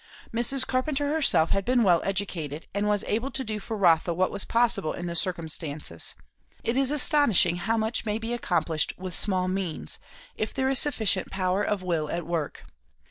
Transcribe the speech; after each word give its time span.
Mrs. 0.33 0.65
Carpenter 0.65 1.13
herself 1.13 1.51
had 1.51 1.63
been 1.63 1.83
well 1.83 2.01
educated; 2.03 2.65
and 2.73 2.85
so 2.85 2.89
was 2.89 3.03
able 3.03 3.29
to 3.29 3.43
do 3.43 3.59
for 3.59 3.77
Rotha 3.77 4.15
what 4.15 4.31
was 4.31 4.45
possible 4.45 4.93
in 4.93 5.05
the 5.05 5.13
circumstances. 5.13 6.15
It 6.63 6.75
is 6.75 6.89
astonishing 6.91 7.57
how 7.57 7.77
much 7.77 8.03
may 8.03 8.17
be 8.17 8.33
accomplished 8.33 8.93
with 8.97 9.13
small 9.13 9.47
means, 9.47 9.99
if 10.35 10.55
there 10.55 10.69
is 10.69 10.79
sufficient 10.79 11.29
power 11.29 11.61
of 11.61 11.83
will 11.83 12.09
at 12.09 12.25
work. 12.25 12.63